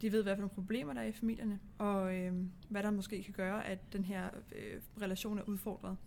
De 0.02 0.12
ved, 0.12 0.24
hvad 0.24 0.36
for 0.36 0.42
nogle 0.42 0.56
problemer 0.56 0.94
der 0.94 1.02
er 1.02 1.06
i 1.06 1.12
familierne, 1.12 1.60
og 1.78 2.16
øh, 2.16 2.34
hvad 2.70 2.84
der 2.84 2.92
måske 2.92 3.24
kan 3.24 3.34
gøre, 3.34 3.68
at 3.68 3.94
den 3.94 4.06
her 4.06 4.30
øh, 4.56 4.82
relation 5.02 5.38
er 5.38 5.44
udfordret. 5.44 5.98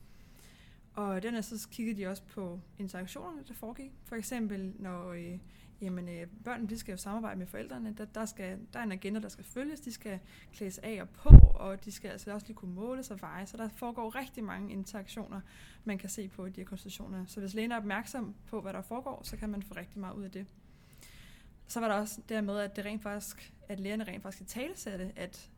Og 0.95 1.23
den 1.23 1.35
er 1.35 1.41
så 1.41 1.69
kiggede 1.71 1.99
de 1.99 2.07
også 2.07 2.23
på 2.23 2.61
interaktionerne, 2.79 3.45
der 3.49 3.55
foregik. 3.55 3.93
For 4.05 4.17
eksempel, 4.17 4.73
når 4.79 5.13
øh, 5.13 5.39
jamen, 5.81 6.09
øh, 6.09 6.27
børnene 6.45 6.69
de 6.69 6.79
skal 6.79 6.93
jo 6.93 6.97
samarbejde 6.97 7.39
med 7.39 7.47
forældrene, 7.47 7.95
der, 7.99 8.05
der, 8.05 8.25
skal, 8.25 8.59
der 8.73 8.79
er 8.79 8.83
en 8.83 8.93
agenda, 8.93 9.21
der 9.21 9.29
skal 9.29 9.45
følges, 9.45 9.81
de 9.81 9.93
skal 9.93 10.19
klædes 10.53 10.79
af 10.79 10.99
og 11.01 11.09
på, 11.09 11.29
og 11.55 11.85
de 11.85 11.93
skal 11.93 12.09
altså 12.09 12.33
også 12.33 12.47
lige 12.47 12.57
kunne 12.57 12.75
måles 12.75 13.11
og 13.11 13.21
veje, 13.21 13.47
så 13.47 13.57
der 13.57 13.69
foregår 13.69 14.15
rigtig 14.15 14.45
mange 14.45 14.73
interaktioner, 14.73 15.41
man 15.85 15.99
kan 15.99 16.09
se 16.09 16.29
på 16.29 16.47
i 16.47 16.51
de 16.51 16.61
her 16.61 16.67
konstitutioner. 16.67 17.25
Så 17.27 17.41
hvis 17.41 17.55
lægen 17.55 17.73
er 17.73 17.77
opmærksom 17.77 18.35
på, 18.47 18.61
hvad 18.61 18.73
der 18.73 18.83
foregår, 18.83 19.21
så 19.25 19.37
kan 19.37 19.51
man 19.51 19.63
få 19.63 19.75
rigtig 19.75 20.01
meget 20.01 20.15
ud 20.15 20.23
af 20.23 20.31
det. 20.31 20.47
Så 21.67 21.81
var 21.81 21.89
der 21.89 21.95
også 21.95 22.21
dermed, 22.29 22.59
at 22.59 22.77
det 22.77 22.85
rent 22.85 23.03
faktisk, 23.03 23.53
at 23.69 23.81
lægerne 23.81 24.05
rent 24.05 24.23
faktisk 24.23 24.39
kan 24.39 24.47
talesætte, 24.47 25.13
at 25.17 25.51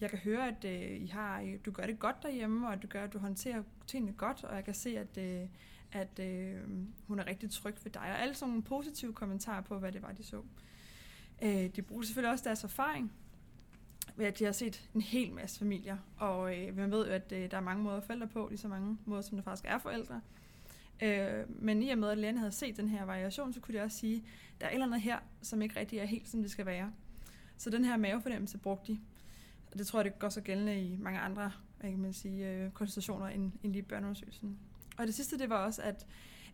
jeg 0.00 0.10
kan 0.10 0.18
høre, 0.18 0.48
at 0.48 0.64
øh, 0.64 1.02
I 1.02 1.06
har, 1.06 1.56
du 1.66 1.70
gør 1.70 1.86
det 1.86 1.98
godt 1.98 2.22
derhjemme, 2.22 2.66
og 2.66 2.72
at 2.72 2.82
du, 2.82 2.86
gør, 2.86 3.04
at 3.04 3.12
du 3.12 3.18
håndterer 3.18 3.62
tingene 3.86 4.12
godt, 4.12 4.44
og 4.44 4.54
jeg 4.54 4.64
kan 4.64 4.74
se, 4.74 4.98
at, 4.98 5.18
øh, 5.18 5.48
at 5.94 6.18
øh, 6.18 6.60
hun 7.06 7.18
er 7.18 7.26
rigtig 7.26 7.50
tryg 7.50 7.74
ved 7.84 7.92
dig. 7.92 8.02
Og 8.02 8.20
alle 8.22 8.34
sådan 8.34 8.48
nogle 8.48 8.62
positive 8.62 9.12
kommentarer 9.12 9.60
på, 9.60 9.78
hvad 9.78 9.92
det 9.92 10.02
var, 10.02 10.12
de 10.12 10.24
så. 10.24 10.42
Øh, 11.42 11.66
de 11.76 11.82
bruger 11.82 12.02
selvfølgelig 12.02 12.32
også 12.32 12.44
deres 12.44 12.64
erfaring, 12.64 13.12
ved 14.16 14.26
at 14.26 14.38
de 14.38 14.44
har 14.44 14.52
set 14.52 14.90
en 14.94 15.00
hel 15.00 15.32
masse 15.32 15.58
familier, 15.58 15.96
og 16.16 16.58
øh, 16.58 16.76
man 16.76 16.90
ved 16.90 17.06
jo, 17.06 17.12
at 17.12 17.32
øh, 17.32 17.50
der 17.50 17.56
er 17.56 17.60
mange 17.60 17.82
måder 17.82 17.96
at 17.96 18.04
forældre 18.04 18.26
på, 18.26 18.46
lige 18.50 18.58
så 18.58 18.68
mange 18.68 18.98
måder, 19.04 19.22
som 19.22 19.38
der 19.38 19.42
faktisk 19.42 19.64
er 19.68 19.78
forældre. 19.78 20.20
Øh, 21.02 21.62
men 21.62 21.82
i 21.82 21.90
og 21.90 21.98
med, 21.98 22.08
at 22.08 22.18
lærerne 22.18 22.38
havde 22.38 22.52
set 22.52 22.76
den 22.76 22.88
her 22.88 23.04
variation, 23.04 23.52
så 23.52 23.60
kunne 23.60 23.78
de 23.78 23.82
også 23.82 23.98
sige, 23.98 24.16
at 24.16 24.60
der 24.60 24.66
er 24.66 24.70
et 24.70 24.74
eller 24.74 24.86
andet 24.86 25.00
her, 25.00 25.18
som 25.42 25.62
ikke 25.62 25.80
rigtig 25.80 25.98
er 25.98 26.04
helt, 26.04 26.28
som 26.28 26.42
det 26.42 26.50
skal 26.50 26.66
være. 26.66 26.92
Så 27.56 27.70
den 27.70 27.84
her 27.84 27.96
mavefornemmelse 27.96 28.58
brugte 28.58 28.92
de. 28.92 29.00
Og 29.72 29.78
det 29.78 29.86
tror 29.86 29.98
jeg, 29.98 30.04
det 30.04 30.18
går 30.18 30.28
så 30.28 30.40
gældende 30.40 30.80
i 30.80 30.96
mange 30.96 31.18
andre 31.18 31.52
hvad 31.84 31.92
kan 31.92 32.02
man 32.02 32.12
sige, 32.12 32.50
øh, 32.50 32.70
koncentrationer 32.70 33.26
end, 33.26 33.52
end 33.62 33.72
lige 33.72 33.82
børneundersøgelsen. 33.82 34.58
Og 34.96 35.06
det 35.06 35.14
sidste, 35.14 35.38
det 35.38 35.50
var 35.50 35.56
også, 35.56 35.82
at 35.82 36.06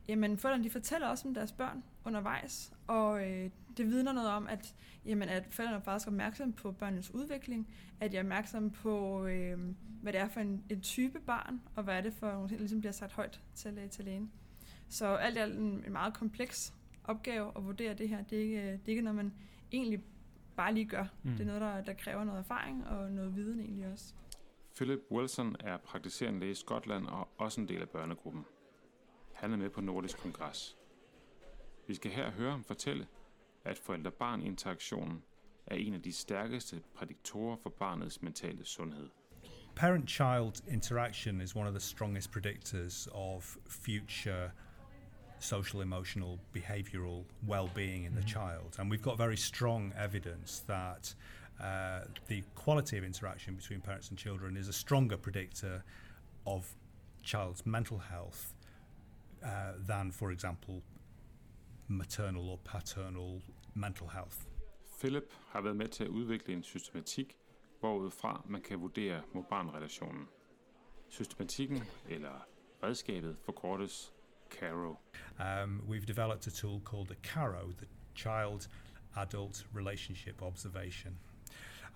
jamen, 0.09 0.39
forældrene 0.39 0.65
de 0.65 0.71
fortæller 0.71 1.09
også 1.09 1.29
om 1.29 1.35
deres 1.35 1.53
børn 1.53 1.83
undervejs, 2.05 2.73
og 2.87 3.29
øh, 3.29 3.51
det 3.77 3.87
vidner 3.87 4.13
noget 4.13 4.31
om, 4.31 4.47
at, 4.47 4.75
jamen, 5.07 5.29
at 5.29 5.47
forældrene 5.51 5.79
er 5.79 5.83
faktisk 5.83 6.09
opmærksomme 6.09 6.53
på 6.53 6.73
børnenes 6.73 7.15
udvikling, 7.15 7.69
at 8.01 8.13
de 8.13 8.17
er 8.17 8.21
opmærksomme 8.21 8.71
på, 8.71 9.27
øh, 9.27 9.59
hvad 10.03 10.13
det 10.13 10.21
er 10.21 10.29
for 10.29 10.41
en, 10.41 10.65
en 10.69 10.81
type 10.81 11.21
barn, 11.21 11.61
og 11.77 11.83
hvad 11.83 11.97
er 11.97 12.01
det 12.01 12.13
for 12.13 12.33
nogle 12.33 12.49
ting, 12.49 12.59
der 12.59 12.63
ligesom 12.63 12.81
bliver 12.81 12.93
sagt 12.93 13.13
højt 13.13 13.41
til, 13.55 13.79
øh, 13.79 13.91
til 13.91 14.05
lægen. 14.05 14.31
Så 14.89 15.07
alt 15.07 15.39
er 15.39 15.45
en, 15.45 15.85
en 15.87 15.93
meget 15.93 16.15
kompleks 16.15 16.75
opgave 17.05 17.53
at 17.57 17.65
vurdere 17.65 17.95
det 17.95 18.09
her. 18.09 18.23
Det 18.23 18.39
er 18.39 18.43
ikke, 18.43 18.63
det 18.63 18.81
er 18.87 18.89
ikke 18.89 19.03
noget, 19.03 19.17
man 19.17 19.33
egentlig 19.73 20.03
bare 20.57 20.75
lige 20.75 20.87
gør. 20.87 21.05
Mm. 21.23 21.31
Det 21.31 21.41
er 21.41 21.45
noget, 21.45 21.61
der, 21.61 21.81
der 21.81 21.93
kræver 21.93 22.25
noget 22.25 22.39
erfaring 22.39 22.87
og 22.87 23.11
noget 23.11 23.37
viden 23.37 23.61
egentlig 23.61 23.93
også. 23.93 24.15
Philip 24.81 25.01
Wilson 25.11 25.57
er 25.61 25.77
praktiserende 25.77 26.41
læge 26.41 26.53
i 26.53 26.55
Skotland 26.55 27.07
og 27.07 27.29
også 27.39 27.61
en 27.61 27.69
del 27.69 27.81
af 27.81 27.89
børnegruppen. 27.89 28.45
Han 29.35 29.53
er 29.53 29.57
med 29.57 29.71
på 29.71 29.81
Nordisk 29.81 30.19
Kongres. 30.19 30.77
Vi 31.87 31.95
skal 31.95 32.11
her 32.11 32.31
høre 32.31 32.51
ham 32.51 32.65
fortælle, 32.65 33.07
at 33.65 33.79
forældre-barn-interaktionen 33.79 35.23
er 35.67 35.75
en 35.75 35.95
af 35.95 36.03
de 36.03 36.13
stærkeste 36.13 36.83
prædiktorer 36.95 37.57
for 37.63 37.71
barnets 37.71 38.23
mentale 38.23 38.65
sundhed. 38.65 39.09
Parent-child 39.77 40.69
interaction 40.69 41.41
is 41.41 41.57
one 41.57 41.67
of 41.67 41.73
the 41.73 41.81
strongest 41.81 42.31
predictors 42.31 43.09
of 43.13 43.57
future 43.69 44.51
social, 45.41 45.83
emotional, 45.83 46.39
behavioral 46.53 47.25
well 47.49 47.71
being 47.75 48.05
in 48.05 48.13
the 48.13 48.29
child. 48.29 48.79
And 48.79 48.93
we've 48.93 49.03
got 49.03 49.19
very 49.19 49.37
strong 49.37 49.93
evidence 50.05 50.65
that 50.67 51.17
uh, 51.61 52.01
the 52.27 52.43
quality 52.55 52.99
of 52.99 53.05
interaction 53.05 53.55
between 53.55 53.81
parents 53.81 54.09
and 54.11 54.19
children 54.19 54.57
is 54.57 54.69
a 54.69 54.73
stronger 54.73 55.17
predictor 55.17 55.83
of 56.47 56.75
child's 57.23 57.67
mental 57.67 57.99
health 57.99 58.55
uh, 59.45 59.73
than, 59.87 60.13
for 60.13 60.31
example, 60.31 60.83
maternal 61.89 62.49
or 62.49 62.59
paternal 62.65 63.43
mental 63.75 64.09
health. 64.09 64.47
Philip 65.01 65.33
har 65.49 65.61
været 65.61 65.77
med 65.77 65.89
til 65.89 66.05
at 66.05 66.11
udvikle 66.11 66.55
en 66.55 66.63
systematik, 66.63 67.37
hvorudfra 67.81 68.45
man 68.49 68.63
kan 68.63 68.81
vurdere 68.81 69.23
mor-barn-relationen. 69.35 70.29
Systematikken, 71.09 71.83
eller 72.09 72.47
redskabet, 72.83 73.37
forkortes 73.39 74.13
CARO. 74.51 74.97
Um, 75.39 75.83
we've 75.89 76.07
developed 76.07 76.47
a 76.47 76.51
tool 76.51 76.81
called 76.81 77.09
the 77.09 77.17
CARO, 77.23 77.73
the 77.79 77.87
Child 78.15 78.69
Adult 79.17 79.67
Relationship 79.75 80.43
Observation. 80.43 81.19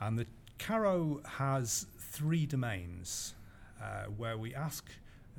And 0.00 0.18
the 0.18 0.26
CARO 0.58 1.20
has 1.24 1.86
three 1.98 2.46
domains 2.46 3.34
uh, 3.82 4.04
where 4.16 4.38
we 4.38 4.54
ask 4.54 4.88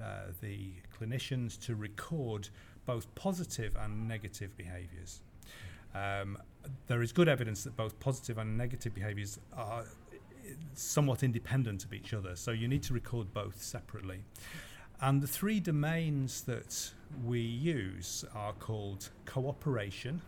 uh, 0.02 0.32
the 0.42 0.74
clinicians 1.00 1.60
to 1.66 1.76
record 1.76 2.50
both 2.86 3.14
positive 3.16 3.76
and 3.76 4.08
negative 4.08 4.56
behaviours. 4.58 5.22
Um, 5.94 6.38
there 6.88 7.02
is 7.02 7.12
good 7.12 7.30
evidence 7.30 7.64
that 7.64 7.76
both 7.76 8.00
positive 8.00 8.38
and 8.38 8.58
negative 8.58 8.94
behaviours 8.94 9.40
are 9.56 9.86
somewhat 10.74 11.24
independent 11.24 11.86
of 11.86 11.94
each 11.94 12.14
other, 12.14 12.36
so 12.36 12.52
you 12.52 12.68
need 12.68 12.84
to 12.84 12.94
record 12.94 13.34
both 13.34 13.62
separately. 13.62 14.20
And 15.02 15.22
the 15.22 15.28
three 15.28 15.60
domains 15.60 16.42
that 16.42 16.92
we 17.24 17.40
use 17.40 18.26
are 18.34 18.54
called 18.54 19.10
cooperation 19.26 20.22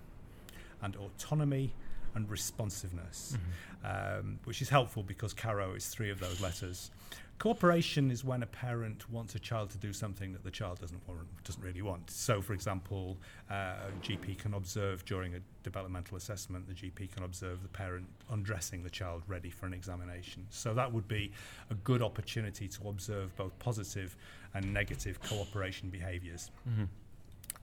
and 0.82 0.96
autonomy 0.96 1.74
and 2.16 2.30
responsiveness, 2.30 3.38
mm-hmm. 3.84 4.20
um, 4.20 4.40
which 4.46 4.62
is 4.62 4.70
helpful 4.70 5.04
because 5.04 5.34
CARO 5.34 5.74
is 5.74 5.88
three 5.88 6.10
of 6.10 6.20
those 6.20 6.42
letters. 6.42 6.92
Cooperation 7.40 8.10
is 8.10 8.24
when 8.24 8.42
a 8.42 8.48
parent 8.48 9.08
wants 9.12 9.36
a 9.36 9.40
child 9.40 9.70
to 9.70 9.78
do 9.78 9.94
something 9.94 10.34
that 10.34 10.44
the 10.44 10.50
child 10.50 10.80
doesn't 10.80 11.08
want, 11.08 11.28
doesn't 11.44 11.64
really 11.64 11.84
want. 11.84 12.10
So, 12.10 12.42
for 12.42 12.54
example, 12.54 13.16
uh, 13.52 13.54
a 13.54 13.92
GP 14.02 14.40
can 14.40 14.56
observe 14.56 15.06
during 15.06 15.36
a 15.36 15.40
developmental 15.62 16.18
assessment, 16.18 16.68
the 16.68 16.74
GP 16.74 17.14
can 17.14 17.24
observe 17.24 17.62
the 17.62 17.70
parent 17.70 18.08
undressing 18.32 18.82
the 18.82 18.90
child 18.90 19.22
ready 19.28 19.52
for 19.52 19.68
an 19.68 19.74
examination. 19.74 20.48
So 20.50 20.74
that 20.74 20.92
would 20.92 21.08
be 21.08 21.32
a 21.70 21.76
good 21.76 22.02
opportunity 22.02 22.68
to 22.70 22.90
observe 22.90 23.36
both 23.36 23.58
positive 23.60 24.18
and 24.56 24.74
negative 24.74 25.22
cooperation 25.22 25.90
behaviours. 25.90 26.50
Mm-hmm. 26.68 26.86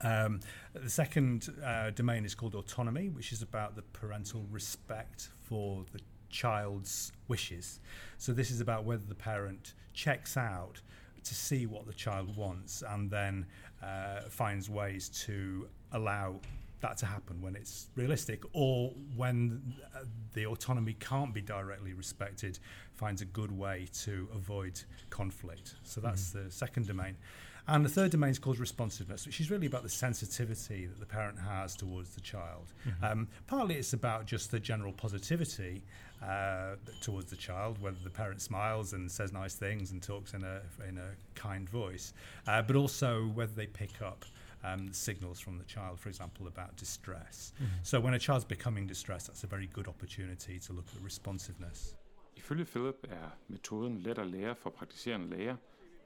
Um, 0.00 0.40
the 0.74 0.90
second 0.90 1.54
uh, 1.64 1.90
domain 1.90 2.24
is 2.24 2.34
called 2.34 2.54
autonomy, 2.54 3.08
which 3.08 3.32
is 3.32 3.42
about 3.42 3.76
the 3.76 3.82
parental 3.82 4.44
respect 4.50 5.30
for 5.42 5.84
the 5.92 6.00
child's 6.30 7.12
wishes. 7.28 7.80
So 8.18 8.32
this 8.32 8.50
is 8.50 8.60
about 8.60 8.84
whether 8.84 9.04
the 9.06 9.14
parent 9.14 9.74
checks 9.92 10.36
out 10.36 10.80
to 11.22 11.34
see 11.34 11.66
what 11.66 11.86
the 11.86 11.92
child 11.92 12.36
wants 12.36 12.82
and 12.86 13.10
then 13.10 13.46
uh, 13.82 14.22
finds 14.28 14.68
ways 14.68 15.08
to 15.08 15.68
allow 15.92 16.40
that 16.84 16.98
to 16.98 17.06
happen 17.06 17.40
when 17.40 17.56
it's 17.56 17.88
realistic 17.96 18.42
or 18.52 18.92
when 19.16 19.74
uh, 19.96 20.00
the 20.34 20.44
autonomy 20.46 20.94
can't 21.00 21.32
be 21.32 21.40
directly 21.40 21.94
respected 21.94 22.58
finds 22.94 23.22
a 23.22 23.24
good 23.24 23.50
way 23.50 23.86
to 23.92 24.28
avoid 24.34 24.78
conflict 25.08 25.74
so 25.82 26.00
that's 26.00 26.30
mm. 26.30 26.44
the 26.44 26.50
second 26.50 26.86
domain 26.86 27.16
and 27.66 27.82
the 27.82 27.88
third 27.88 28.10
domain 28.10 28.30
is 28.30 28.38
called 28.38 28.58
responsiveness, 28.58 29.24
which 29.24 29.40
is 29.40 29.50
really 29.50 29.66
about 29.66 29.82
the 29.82 29.88
sensitivity 29.88 30.84
that 30.84 31.00
the 31.00 31.06
parent 31.06 31.38
has 31.38 31.74
towards 31.74 32.10
the 32.10 32.20
child. 32.20 32.74
Mm-hmm. 32.86 33.04
Um, 33.04 33.28
partly 33.46 33.76
it's 33.76 33.94
about 33.94 34.26
just 34.26 34.50
the 34.50 34.60
general 34.60 34.92
positivity 34.92 35.82
uh, 36.22 36.74
towards 37.00 37.30
the 37.30 37.36
child, 37.36 37.80
whether 37.80 37.96
the 38.04 38.10
parent 38.10 38.42
smiles 38.42 38.92
and 38.92 39.10
says 39.10 39.32
nice 39.32 39.54
things 39.54 39.92
and 39.92 40.02
talks 40.02 40.34
in 40.34 40.44
a, 40.44 40.60
in 40.86 40.98
a 40.98 41.12
kind 41.34 41.66
voice, 41.68 42.12
uh, 42.46 42.60
but 42.60 42.76
also 42.76 43.24
whether 43.28 43.52
they 43.54 43.66
pick 43.66 44.02
up 44.02 44.26
um, 44.72 44.92
signals 44.92 45.40
from 45.40 45.58
the 45.58 45.64
child, 45.68 45.98
for 45.98 46.08
example, 46.08 46.46
about 46.46 46.80
distress. 46.80 47.52
Mm-hmm. 47.56 47.82
So 47.82 48.00
when 48.00 48.14
a 48.14 48.18
child's 48.18 48.44
becoming 48.44 48.88
distressed, 48.88 49.26
that's 49.28 49.44
a 49.44 49.46
very 49.46 49.68
good 49.72 49.88
opportunity 49.88 50.58
to 50.58 50.72
look 50.72 50.86
at 50.96 51.04
responsiveness. 51.04 51.96
Ifølge 52.36 52.64
Philip 52.64 53.06
er 53.08 53.30
metoden 53.48 53.98
let 53.98 54.18
at 54.18 54.26
lære 54.26 54.54
for 54.54 54.70
praktiserende 54.70 55.28
læger, 55.36 55.56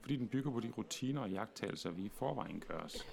fordi 0.01 0.17
den 0.17 0.29
bygger 0.29 0.51
på 0.51 0.61
de 0.61 0.71
rutiner 0.71 1.21
og 1.21 1.31
jagttagelser, 1.31 1.91
vi 1.91 2.03
i 2.03 2.09
forvejen 2.09 2.61
gør 2.61 2.79
os. 2.79 3.07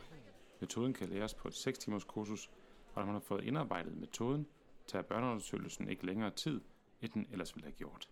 Metoden 0.59 0.93
kan 0.93 1.09
læres 1.09 1.33
på 1.33 1.47
et 1.47 1.53
6 1.53 1.77
timers 1.77 2.03
kursus, 2.03 2.49
og 2.93 3.01
når 3.01 3.05
man 3.05 3.15
har 3.15 3.19
fået 3.19 3.43
indarbejdet 3.43 3.97
metoden, 3.97 4.47
tager 4.87 5.03
børneundersøgelsen 5.03 5.89
ikke 5.89 6.05
længere 6.05 6.31
tid, 6.31 6.61
end 7.01 7.11
den 7.11 7.27
ellers 7.31 7.55
ville 7.55 7.65
have 7.65 7.75
gjort. 7.75 8.09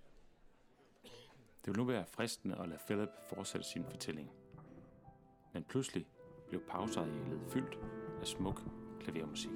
Det 1.65 1.67
vil 1.73 1.77
nu 1.77 1.83
være 1.83 2.05
fristende 2.05 2.57
at 2.59 2.69
lade 2.69 2.79
Philip 2.85 3.09
fortsætte 3.29 3.67
sin 3.67 3.85
fortælling. 3.91 4.31
Men 5.53 5.63
pludselig 5.63 6.05
blev 6.53 6.65
pausearealet 6.67 7.41
fyldt 7.47 7.79
af 8.21 8.27
smuk 8.27 8.61
klavermusik. 8.99 9.51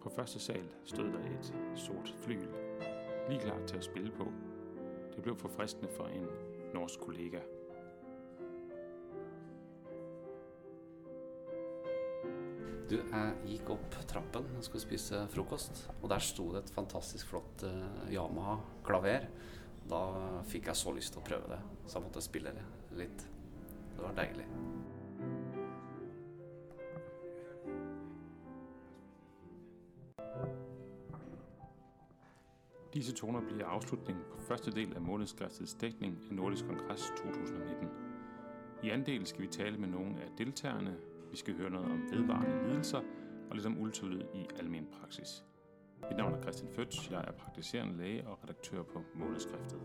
På 0.00 0.10
første 0.16 0.38
sal 0.38 0.74
stod 0.84 1.04
der 1.04 1.18
et 1.18 1.54
sort 1.74 2.14
flygel, 2.18 2.48
lige 3.28 3.40
klar 3.40 3.66
til 3.66 3.76
at 3.76 3.84
spille 3.84 4.10
på. 4.10 4.32
Det 5.14 5.22
blev 5.22 5.36
forfriskende 5.36 5.88
for 5.88 6.04
en 6.04 6.26
norsk 6.74 7.00
kollega. 7.00 7.38
Du, 12.94 13.00
jeg 13.10 13.30
gikk 13.48 13.70
opp 13.74 13.94
trappen 14.06 14.44
og 14.54 14.62
skulle 14.62 14.84
spise 14.84 15.24
frokost, 15.32 15.80
og 15.96 16.04
der 16.12 16.20
sto 16.22 16.44
det 16.54 16.60
et 16.62 16.68
fantastisk 16.76 17.26
flott 17.26 17.64
uh, 17.66 18.04
Yamaha-klaver. 18.06 19.24
Da 19.90 20.02
fikk 20.46 20.68
jeg 20.70 20.78
så 20.78 20.92
lyst 20.94 21.10
til 21.16 21.18
å 21.18 21.24
prøve 21.26 21.48
det, 21.50 21.58
så 21.88 21.98
jeg 21.98 22.04
måtte 22.04 22.22
spille 22.22 22.52
det 22.54 22.62
litt. 23.00 23.24
Det 23.96 23.98
var 23.98 24.14
deilig. 24.14 24.46
Disse 32.94 33.16
toner 33.18 33.42
bliver 33.42 33.74
afslutningen 33.74 34.22
på 34.30 34.44
første 34.52 34.70
del 34.70 34.94
af 34.94 35.02
månedsskriftets 35.02 35.74
dækning 35.82 36.14
af 36.28 36.38
Nordisk 36.38 36.70
Kongres 36.70 37.10
2019. 37.24 37.90
I 38.86 38.94
anden 38.94 39.06
del 39.06 39.26
skal 39.26 39.42
vi 39.42 39.50
tale 39.50 39.82
med 39.82 39.88
nogle 39.88 40.22
af 40.22 40.30
deltagerne, 40.38 40.94
vi 41.34 41.38
skal 41.38 41.56
høre 41.56 41.70
noget 41.70 41.92
om 41.92 42.02
vedvarende 42.12 42.68
lidelser 42.68 42.98
og 43.50 43.56
lidt 43.56 43.66
om 43.66 43.78
ultralyd 43.80 44.22
i 44.34 44.46
almen 44.58 44.86
praksis. 45.00 45.44
Mit 46.08 46.16
navn 46.16 46.34
er 46.34 46.42
Christian 46.42 46.72
Føtz, 46.72 47.10
jeg 47.10 47.24
er 47.28 47.32
praktiserende 47.32 47.96
læge 47.96 48.26
og 48.26 48.38
redaktør 48.42 48.82
på 48.82 49.02
Månedskriftet. 49.14 49.80